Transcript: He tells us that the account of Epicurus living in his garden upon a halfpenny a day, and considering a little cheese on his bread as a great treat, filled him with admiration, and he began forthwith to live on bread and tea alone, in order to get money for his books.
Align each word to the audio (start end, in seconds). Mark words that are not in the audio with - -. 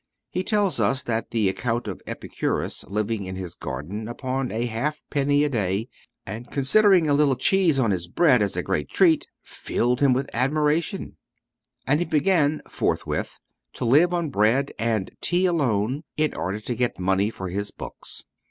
He 0.31 0.43
tells 0.43 0.79
us 0.79 1.03
that 1.03 1.29
the 1.29 1.47
account 1.47 1.87
of 1.87 2.01
Epicurus 2.07 2.83
living 2.87 3.25
in 3.25 3.35
his 3.35 3.53
garden 3.53 4.07
upon 4.07 4.49
a 4.49 4.65
halfpenny 4.65 5.43
a 5.43 5.49
day, 5.49 5.89
and 6.25 6.49
considering 6.49 7.07
a 7.07 7.13
little 7.13 7.35
cheese 7.35 7.77
on 7.77 7.91
his 7.91 8.07
bread 8.07 8.41
as 8.41 8.57
a 8.57 8.63
great 8.63 8.89
treat, 8.89 9.27
filled 9.43 9.99
him 10.01 10.11
with 10.11 10.27
admiration, 10.33 11.17
and 11.85 11.99
he 11.99 12.05
began 12.07 12.63
forthwith 12.67 13.37
to 13.73 13.85
live 13.85 14.11
on 14.11 14.31
bread 14.31 14.73
and 14.79 15.11
tea 15.21 15.45
alone, 15.45 16.03
in 16.17 16.33
order 16.33 16.59
to 16.59 16.73
get 16.75 16.97
money 16.97 17.29
for 17.29 17.49
his 17.49 17.69
books. 17.69 18.23